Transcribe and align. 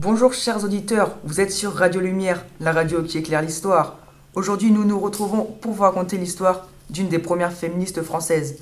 Bonjour 0.00 0.32
chers 0.32 0.62
auditeurs, 0.62 1.16
vous 1.24 1.40
êtes 1.40 1.50
sur 1.50 1.74
Radio 1.74 2.00
Lumière, 2.00 2.46
la 2.60 2.70
radio 2.70 3.02
qui 3.02 3.18
éclaire 3.18 3.42
l'histoire. 3.42 3.96
Aujourd'hui 4.36 4.70
nous 4.70 4.84
nous 4.84 5.00
retrouvons 5.00 5.42
pour 5.42 5.72
vous 5.72 5.82
raconter 5.82 6.16
l'histoire 6.16 6.68
d'une 6.88 7.08
des 7.08 7.18
premières 7.18 7.52
féministes 7.52 8.04
françaises. 8.04 8.58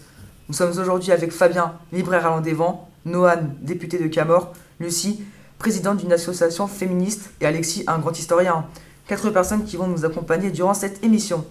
Nous 0.49 0.55
sommes 0.55 0.71
aujourd'hui 0.79 1.13
avec 1.13 1.33
Fabien, 1.33 1.75
libraire 1.93 2.25
à 2.25 2.31
Landévent, 2.31 2.89
Noan, 3.05 3.51
député 3.61 3.99
de 3.99 4.07
Camor, 4.07 4.55
Lucie, 4.81 5.25
présidente 5.59 5.99
d'une 5.99 6.15
association 6.15 6.67
féministe 6.69 7.29
et 7.43 7.47
Alexis, 7.47 7.85
un 7.87 7.99
grand 7.99 8.19
historien. 8.19 8.65
Quatre 9.07 9.29
personnes 9.29 9.65
qui 9.65 9.77
vont 9.77 9.89
nous 9.89 10.07
accompagner 10.07 10.51
durant 10.51 10.73
cette 10.73 11.05
émission 11.05 11.45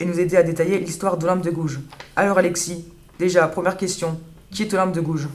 et 0.00 0.06
nous 0.06 0.18
aider 0.18 0.38
à 0.38 0.42
détailler 0.42 0.78
l'histoire 0.78 1.18
d'Olympe 1.18 1.42
de 1.42 1.50
Gouges. 1.50 1.80
Alors 2.16 2.38
Alexis, 2.38 2.86
déjà, 3.18 3.46
première 3.46 3.76
question, 3.76 4.18
qui 4.50 4.62
est 4.62 4.72
Olympe 4.72 4.92
de 4.92 5.02
Gouges 5.02 5.28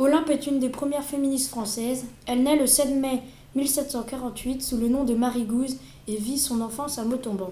Olympe 0.00 0.30
est 0.30 0.46
une 0.46 0.60
des 0.60 0.68
premières 0.68 1.02
féministes 1.02 1.50
françaises. 1.50 2.04
Elle 2.26 2.44
naît 2.44 2.56
le 2.56 2.68
7 2.68 2.94
mai 2.94 3.20
1748 3.56 4.62
sous 4.62 4.76
le 4.76 4.88
nom 4.88 5.02
de 5.02 5.14
Marie 5.14 5.42
Gouze 5.42 5.76
et 6.06 6.16
vit 6.16 6.38
son 6.38 6.60
enfance 6.60 6.98
à 6.98 7.04
Montauban. 7.04 7.50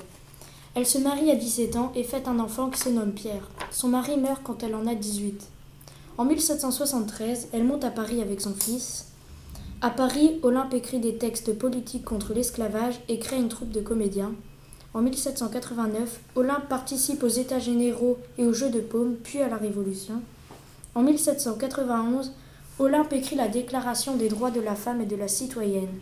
Elle 0.77 0.87
se 0.87 0.99
marie 0.99 1.33
à 1.33 1.35
17 1.35 1.75
ans 1.75 1.91
et 1.97 2.05
fait 2.05 2.29
un 2.29 2.39
enfant 2.39 2.71
qui 2.71 2.79
se 2.79 2.89
nomme 2.89 3.11
Pierre. 3.11 3.51
Son 3.73 3.89
mari 3.89 4.17
meurt 4.17 4.43
quand 4.45 4.63
elle 4.63 4.77
en 4.77 4.87
a 4.87 4.95
18. 4.95 5.49
En 6.19 6.25
1773, 6.25 7.49
elle 7.53 7.65
monte 7.65 7.83
à 7.83 7.91
Paris 7.91 8.23
avec 8.23 8.41
son 8.41 8.55
fils. 8.55 9.07
À 9.81 9.91
Paris, 9.91 10.39
Olympe 10.45 10.75
écrit 10.75 11.01
des 11.01 11.17
textes 11.17 11.53
politiques 11.59 12.05
contre 12.05 12.33
l'esclavage 12.33 13.01
et 13.09 13.19
crée 13.19 13.39
une 13.39 13.49
troupe 13.49 13.73
de 13.73 13.81
comédiens. 13.81 14.33
En 14.95 15.03
1789, 15.03 16.21
Olympe 16.37 16.69
participe 16.69 17.25
aux 17.25 17.29
États 17.29 17.59
généraux 17.59 18.19
et 18.39 18.45
aux 18.45 18.53
Jeux 18.53 18.71
de 18.71 18.81
Paume, 18.81 19.17
puis 19.17 19.41
à 19.41 19.49
la 19.49 19.57
Révolution. 19.57 20.23
En 20.97 21.03
1791, 21.03 22.33
Olympe 22.79 23.13
écrit 23.13 23.37
la 23.37 23.49
Déclaration 23.49 24.17
des 24.17 24.31
droits 24.31 24.51
de 24.51 24.63
la 24.63 24.75
femme 24.75 25.03
et 25.03 25.07
de 25.07 25.15
la 25.15 25.29
citoyenne. 25.29 26.01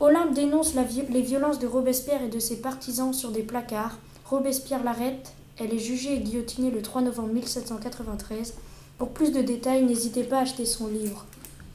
Olympe 0.00 0.34
dénonce 0.34 0.74
les 0.74 1.22
violences 1.22 1.60
de 1.60 1.68
Robespierre 1.68 2.24
et 2.24 2.28
de 2.28 2.40
ses 2.40 2.56
partisans 2.56 3.12
sur 3.12 3.30
des 3.30 3.44
placards. 3.44 3.98
Robespierre 4.24 4.82
l'arrête. 4.82 5.32
Elle 5.60 5.72
est 5.72 5.78
jugée 5.78 6.14
et 6.16 6.18
guillotinée 6.18 6.72
le 6.72 6.82
3 6.82 7.02
novembre 7.02 7.34
1793. 7.34 8.54
Pour 8.98 9.10
plus 9.10 9.30
de 9.30 9.42
détails, 9.42 9.84
n'hésitez 9.84 10.24
pas 10.24 10.38
à 10.38 10.42
acheter 10.42 10.64
son 10.64 10.88
livre. 10.88 11.24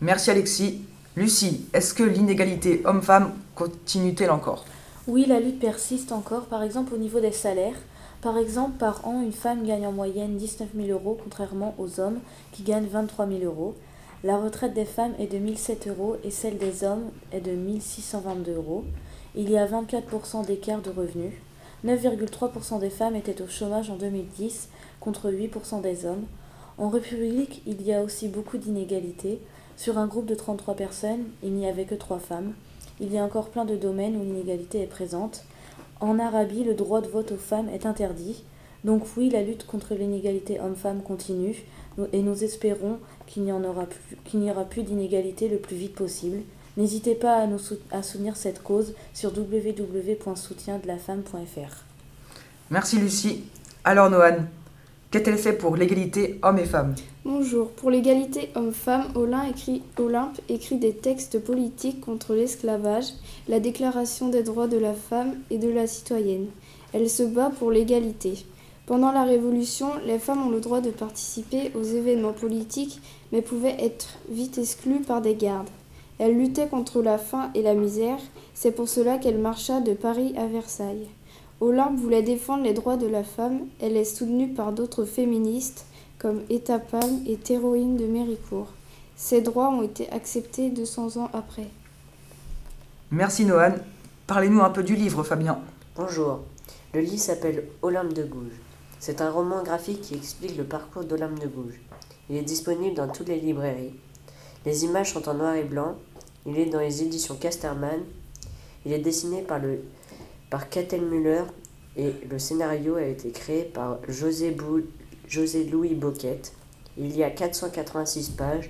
Merci 0.02 0.30
Alexis. 0.30 0.82
Lucie, 1.16 1.62
est-ce 1.72 1.94
que 1.94 2.04
l'inégalité 2.04 2.82
homme-femme 2.84 3.32
continue-t-elle 3.56 4.32
encore? 4.32 4.66
Oui, 5.08 5.26
la 5.26 5.40
lutte 5.40 5.62
persiste 5.62 6.12
encore, 6.12 6.48
par 6.48 6.64
exemple 6.64 6.96
au 6.96 6.98
niveau 6.98 7.22
des 7.22 7.32
salaires. 7.32 7.78
Par 8.26 8.40
exemple, 8.40 8.80
par 8.80 9.08
an, 9.08 9.22
une 9.22 9.32
femme 9.32 9.68
gagne 9.68 9.86
en 9.86 9.92
moyenne 9.92 10.36
19 10.36 10.70
000 10.76 10.88
euros, 10.88 11.16
contrairement 11.24 11.76
aux 11.78 12.00
hommes 12.00 12.22
qui 12.54 12.64
gagnent 12.64 12.88
23 12.88 13.28
000 13.28 13.44
euros. 13.44 13.76
La 14.24 14.40
retraite 14.40 14.74
des 14.74 14.86
femmes 14.86 15.14
est 15.20 15.32
de 15.32 15.38
1007 15.38 15.90
euros 15.90 16.16
et 16.24 16.32
celle 16.32 16.58
des 16.58 16.84
hommes 16.84 17.12
est 17.32 17.40
de 17.40 17.52
1622 17.52 18.56
euros. 18.56 18.84
Il 19.36 19.52
y 19.52 19.60
a 19.60 19.68
24% 19.68 20.44
d'écart 20.44 20.82
de 20.82 20.90
revenus. 20.90 21.34
9,3% 21.86 22.80
des 22.80 22.90
femmes 22.90 23.16
étaient 23.16 23.44
au 23.44 23.48
chômage 23.48 23.92
en 23.92 23.96
2010 23.96 24.70
contre 25.00 25.30
8% 25.30 25.82
des 25.82 26.08
hommes. 26.08 26.26
En 26.80 26.90
République, 26.90 27.62
il 27.68 27.84
y 27.84 27.94
a 27.94 28.02
aussi 28.02 28.28
beaucoup 28.28 28.58
d'inégalités. 28.58 29.40
Sur 29.78 30.00
un 30.00 30.08
groupe 30.08 30.26
de 30.26 30.34
33 30.34 30.74
personnes, 30.74 31.26
il 31.44 31.54
n'y 31.54 31.70
avait 31.70 31.86
que 31.86 31.94
3 31.94 32.18
femmes. 32.18 32.56
Il 33.00 33.14
y 33.14 33.20
a 33.20 33.24
encore 33.24 33.50
plein 33.50 33.66
de 33.66 33.76
domaines 33.76 34.18
où 34.18 34.24
l'inégalité 34.24 34.82
est 34.82 34.88
présente. 34.88 35.44
En 36.00 36.20
Arabie, 36.20 36.64
le 36.64 36.74
droit 36.74 37.02
de 37.02 37.08
vote 37.08 37.32
aux 37.32 37.38
femmes 37.38 37.70
est 37.70 37.86
interdit. 37.86 38.44
Donc 38.84 39.04
oui, 39.18 39.30
la 39.30 39.42
lutte 39.42 39.66
contre 39.66 39.96
l'inégalité 39.96 40.60
homme-femme 40.60 41.02
continue 41.02 41.66
et 42.14 42.22
nous 42.22 42.44
espérons 42.44 43.00
qu'il 43.26 43.44
n'y 43.44 43.52
aura 43.52 43.86
plus, 43.86 44.18
qu'il 44.26 44.42
n'y 44.42 44.52
aura 44.52 44.66
plus 44.66 44.84
d'inégalité 44.84 45.48
le 45.48 45.58
plus 45.58 45.76
vite 45.76 45.96
possible. 45.96 46.42
N'hésitez 46.78 47.16
pas 47.16 47.38
à, 47.38 47.48
nous 47.48 47.58
soutenir 47.58 48.36
cette 48.36 48.62
cause 48.62 48.94
sur 49.14 49.32
www.soutiendelafemme.fr. 49.36 51.84
Merci 52.70 53.00
Lucie. 53.00 53.46
Alors 53.84 54.10
Noan, 54.10 54.46
qu'a-t-elle 55.16 55.38
fait 55.38 55.54
pour 55.54 55.78
l'égalité 55.78 56.42
hommes 56.44 56.60
et 56.60 56.66
femmes 56.66 56.94
Bonjour. 57.24 57.70
Pour 57.70 57.90
l'égalité 57.90 58.50
écrit, 59.50 59.82
Olympe 59.98 60.42
écrit 60.50 60.76
des 60.76 60.92
textes 60.92 61.40
politiques 61.40 62.02
contre 62.02 62.34
l'esclavage, 62.34 63.14
la 63.48 63.62
déclaration 63.62 64.28
des 64.28 64.44
droits 64.44 64.68
de 64.68 64.78
la 64.78 64.94
femme 64.94 65.36
et 65.50 65.58
de 65.58 65.70
la 65.70 65.88
citoyenne. 65.88 66.48
Elle 66.92 67.10
se 67.10 67.24
bat 67.24 67.50
pour 67.50 67.72
l'égalité. 67.72 68.46
Pendant 68.88 69.14
la 69.14 69.24
Révolution, 69.24 69.88
les 70.06 70.20
femmes 70.20 70.48
ont 70.48 70.52
le 70.52 70.60
droit 70.60 70.82
de 70.82 70.92
participer 70.92 71.72
aux 71.80 71.84
événements 71.84 72.34
politiques, 72.34 73.00
mais 73.32 73.42
pouvaient 73.42 73.78
être 73.80 74.18
vite 74.30 74.58
exclues 74.58 75.00
par 75.00 75.22
des 75.22 75.36
gardes. 75.36 75.70
Elle 76.20 76.38
luttait 76.38 76.68
contre 76.68 77.02
la 77.02 77.18
faim 77.18 77.52
et 77.56 77.62
la 77.62 77.74
misère, 77.74 78.20
c'est 78.54 78.72
pour 78.72 78.90
cela 78.90 79.18
qu'elle 79.18 79.38
marcha 79.38 79.80
de 79.80 79.94
Paris 79.94 80.34
à 80.38 80.48
Versailles. 80.48 81.08
Olympe 81.62 82.00
voulait 82.00 82.22
défendre 82.22 82.64
les 82.64 82.74
droits 82.74 82.98
de 82.98 83.08
la 83.08 83.24
femme, 83.24 83.68
elle 83.80 83.96
est 83.96 84.04
soutenue 84.04 84.50
par 84.50 84.74
d'autres 84.74 85.06
féministes, 85.06 85.86
comme 86.20 86.42
Eta 86.50 86.80
Palm 86.80 87.22
et 87.28 87.38
Théroïne 87.38 87.98
de 87.98 88.06
Méricourt. 88.06 88.68
Ces 89.16 89.42
droits 89.42 89.70
ont 89.70 89.82
été 89.82 90.10
acceptés 90.12 90.70
200 90.70 91.18
ans 91.18 91.30
après. 91.34 91.68
Merci 93.12 93.46
Noan. 93.46 93.76
Parlez-nous 94.28 94.62
un 94.62 94.70
peu 94.70 94.84
du 94.84 94.96
livre, 94.96 95.24
Fabien. 95.24 95.60
Bonjour. 95.96 96.42
Le 96.94 97.00
livre 97.00 97.20
s'appelle 97.20 97.68
Olympe 97.82 98.14
de 98.14 98.24
Gouges. 98.24 98.60
C'est 99.00 99.22
un 99.22 99.32
roman 99.32 99.64
graphique 99.64 100.02
qui 100.02 100.16
explique 100.16 100.58
le 100.58 100.64
parcours 100.64 101.04
d'Olympe 101.04 101.40
de 101.40 101.48
Gouges. 101.48 101.80
Il 102.30 102.36
est 102.36 102.42
disponible 102.42 102.96
dans 102.96 103.08
toutes 103.08 103.30
les 103.30 103.40
librairies. 103.40 103.94
Les 104.66 104.84
images 104.84 105.14
sont 105.14 105.30
en 105.30 105.36
noir 105.36 105.56
et 105.56 105.64
blanc. 105.64 105.96
Il 106.46 106.58
est 106.58 106.66
dans 106.66 106.80
les 106.80 107.04
éditions 107.04 107.36
Casterman. 107.36 108.02
Il 108.86 108.92
est 108.92 109.00
dessiné 109.00 109.42
par, 109.42 109.60
le, 109.60 109.82
par 110.56 111.02
Müller 111.02 111.44
et 111.98 112.14
le 112.30 112.40
scénario 112.40 112.96
a 112.96 113.04
été 113.04 113.32
créé 113.32 113.64
par 113.64 113.98
José 114.08 114.56
Louis 114.56 115.96
Boquet. 115.96 116.42
Il 116.98 117.16
y 117.16 117.24
a 117.24 117.30
486 117.30 118.30
pages. 118.30 118.70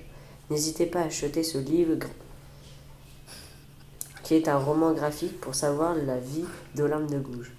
N'hésitez 0.50 0.88
pas 0.88 1.02
à 1.02 1.06
acheter 1.06 1.44
ce 1.44 1.60
livre 1.60 1.98
qui 4.24 4.34
est 4.34 4.48
un 4.48 4.58
roman 4.58 4.94
graphique 4.94 5.40
pour 5.40 5.54
savoir 5.54 5.94
la 5.96 6.18
vie 6.18 6.46
d'Olympe 6.74 7.12
de 7.12 7.20
Gouges. 7.20 7.52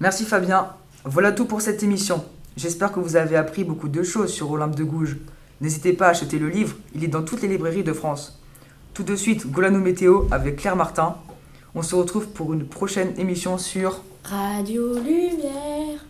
Merci 0.00 0.24
Fabien. 0.24 0.68
Voilà 1.04 1.32
tout 1.32 1.44
pour 1.44 1.60
cette 1.60 1.82
émission. 1.82 2.24
J'espère 2.56 2.90
que 2.90 3.00
vous 3.00 3.16
avez 3.16 3.36
appris 3.36 3.64
beaucoup 3.64 3.88
de 3.88 4.02
choses 4.02 4.32
sur 4.32 4.50
Olympe 4.50 4.76
de 4.76 4.84
Gouges. 4.84 5.18
N'hésitez 5.60 5.92
pas 5.92 6.06
à 6.06 6.10
acheter 6.10 6.38
le 6.38 6.48
livre, 6.48 6.74
il 6.94 7.04
est 7.04 7.08
dans 7.08 7.22
toutes 7.22 7.42
les 7.42 7.48
librairies 7.48 7.84
de 7.84 7.92
France. 7.92 8.40
Tout 8.94 9.02
de 9.02 9.14
suite, 9.14 9.50
Golano 9.50 9.78
Météo 9.78 10.24
avec 10.30 10.56
Claire 10.56 10.76
Martin. 10.76 11.16
On 11.74 11.82
se 11.82 11.94
retrouve 11.94 12.26
pour 12.28 12.52
une 12.52 12.66
prochaine 12.66 13.14
émission 13.16 13.56
sur 13.56 14.00
Radio 14.24 14.98
Lumière. 14.98 16.04